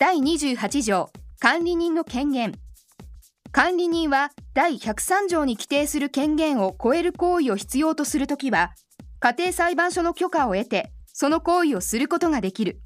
[0.00, 1.10] 第28条
[1.40, 2.52] 管理人の権限。
[3.50, 8.70] 管理人は第103条に規定する権限を超える行為を必要とするときは
[9.18, 12.80] 家庭裁判所の許可を得てその行為をすることができる。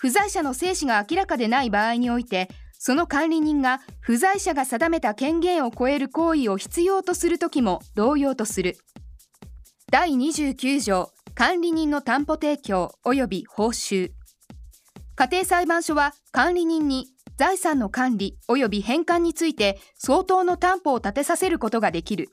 [0.00, 8.76] 不在者の生死が明らかでない場合においてその管理人が不在者が定めた権限を超える行為を必要とするときも同様とする。
[9.92, 14.10] 第29条管理人の担保提供及び報酬。
[15.20, 22.30] 家庭裁判所は管理人に財産の管理及び返還について相当の担保を立てさせることができる。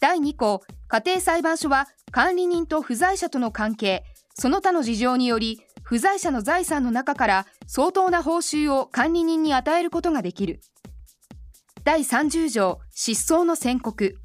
[0.00, 4.02] 第2項、家庭裁判所は管理人と不在者との関係、
[4.34, 10.58] その他の事情により、不在者の財産の中から相当な報酬を管理人に与えることができる。
[11.84, 14.16] 第30条、失踪の宣告。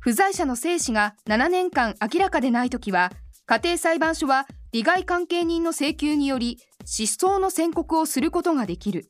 [0.00, 3.12] 不在者の生死が7年間明らかでないときは、
[3.46, 9.08] 家庭裁判所は利害関係人の請求により失踪の宣告をすることができる。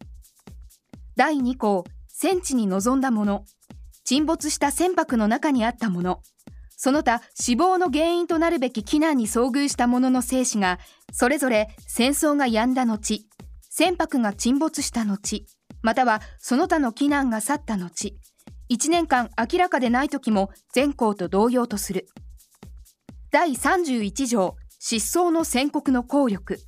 [1.16, 3.44] 第2項、戦地に臨んだもの、
[4.04, 6.22] 沈没した船舶の中にあったもの、
[6.76, 10.78] その他死亡の原因となるべき避難に遭遇した者の生死が、
[11.12, 13.26] それぞれ戦争が止んだ後、
[13.68, 15.44] 船舶が沈没した後、
[15.82, 18.16] またはその他の避難が去った後、
[18.70, 22.06] 1年間明らかでない時も全項と同様とする。
[23.32, 26.58] 第31条、失踪の宣告の効力。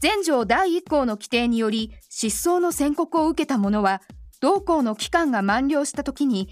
[0.00, 4.00] 前条第1項の規定により失踪の宣告を受けた者は
[4.40, 6.48] 同項の期間が満了したときに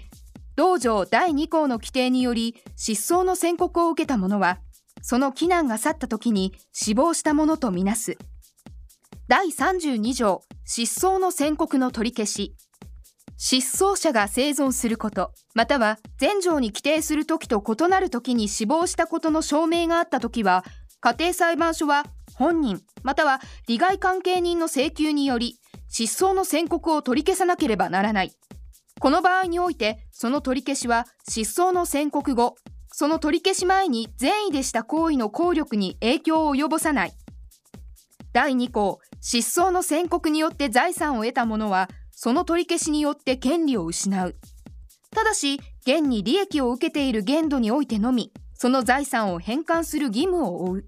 [0.57, 4.59] 同条第2項の規定により失踪の宣告を受けた者は
[5.01, 8.17] その期難が去ったときに死亡したものとみなす
[9.29, 12.53] 第32条失踪の宣告の取り消し
[13.37, 20.65] 失踪者が生存することまたは前条に規定するときと異なるときに死亡したことの証明があったときは
[20.99, 25.59] 家庭裁判所は本人または利害関係人の請求により
[25.89, 28.31] 失踪の宣告を取り消さなければならない。
[28.99, 32.55] この場合においてその取り消しは失踪の宣告後
[32.91, 37.13] その取り消し前に善意でした行為の効力に影響を及ぼさない。
[38.33, 44.35] 第2項失踪の宣告によって財産を得た者はその取り消しによって権利を失う。
[45.11, 50.85] ただし現に利益を受けている限度においてのみその財産を返還する義務を負う。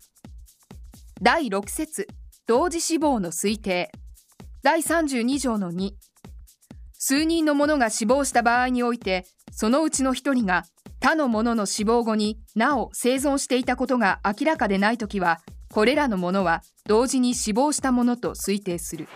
[1.22, 2.08] 第6節
[2.48, 3.92] 同時死亡の推定
[4.64, 5.92] 第32条の2
[6.94, 10.64] 数人の者が死亡した場合においてそのうちの1人が
[11.00, 15.40] 他の者の死亡後になお生存していたことが明らかでないときは
[15.72, 19.08] これらの者は同時に死亡したものと推定する。